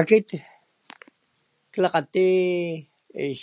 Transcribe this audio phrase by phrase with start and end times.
[0.00, 0.28] Akit
[1.72, 2.26] klakgati
[3.26, 3.40] ix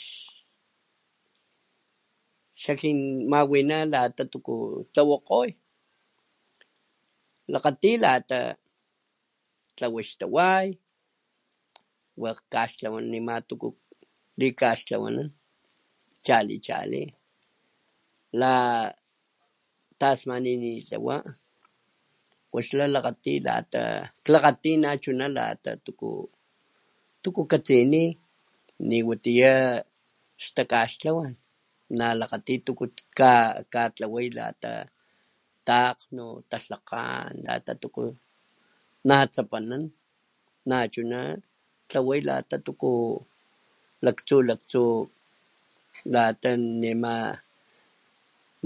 [2.61, 4.55] xakimawina lata tuku
[4.93, 5.39] tlawakgo
[7.47, 8.39] klakgati lata
[9.75, 10.67] tlawa xtaway
[12.21, 13.67] wakg nekaxtlawa wakg tuku
[14.39, 15.29] likaxtlawanan
[16.25, 17.01] chali chali
[18.41, 21.15] latasmanitawa
[22.55, 22.85] wax la
[24.25, 25.91] klakgati lata uyu
[27.23, 28.03] tuku katsini
[28.87, 29.55] niwatiya
[30.43, 31.33] xtakastkawan
[31.97, 32.85] nalakgati tuku
[33.73, 34.27] katlaway
[35.67, 38.03] takgnu talhakgan lata tuku
[39.07, 39.83] natsapanan
[40.69, 42.91] nachuna natlaway lata tuku
[44.05, 44.83] laktsu laktsu
[46.13, 46.51] lata
[46.81, 47.15] nema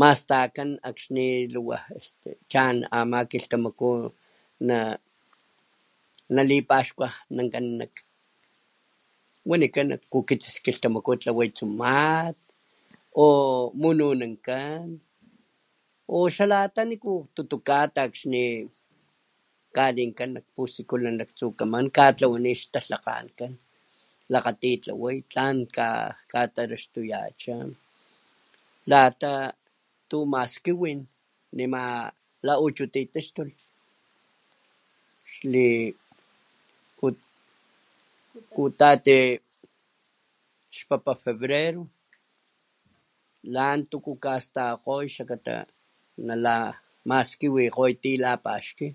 [0.01, 1.27] mastakan akxni
[2.51, 3.89] chan este ama kilhtamaku
[6.35, 12.37] nalipaxnanwankan nanikan kukitsis tlawanikan tsumat
[13.25, 13.27] o
[13.79, 14.87] mununanakan
[16.15, 16.81] o xalata
[17.67, 18.43] kata akxni
[19.71, 23.53] kalinkan nak pusikulan laktsukaman katlawani laktsukan xtatlakgankan
[24.33, 25.57] lagatai tlaway lan
[26.31, 27.57] katraxtuyacha
[28.91, 29.33] lata
[30.11, 30.99] tu maskiwin
[31.57, 31.83] nema
[32.45, 33.55] la uchu titaxtulh
[35.33, 35.67] xli
[38.53, 39.21] kutati
[40.75, 41.83] xpapa febrero
[43.55, 45.55] lan tuku kastakgoy xlakata
[46.25, 48.91] namaskiwikgoy lata lapaxkiy y akin chuna lamanay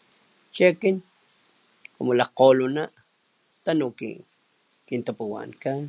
[0.54, 0.98] chi akin
[1.96, 2.84] como lakgolona
[3.64, 3.92] tanu
[4.88, 5.80] kintapuwankan